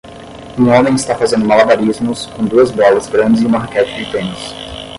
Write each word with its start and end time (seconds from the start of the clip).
Um 0.57 0.67
homem 0.69 0.95
está 0.95 1.15
fazendo 1.15 1.45
malabarismos 1.45 2.25
com 2.25 2.43
duas 2.43 2.71
bolas 2.71 3.07
grandes 3.07 3.43
e 3.43 3.45
uma 3.45 3.59
raquete 3.59 4.03
de 4.03 4.11
tênis. 4.11 4.51